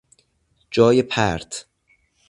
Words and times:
جای 0.71 1.01
پرت 1.03 1.67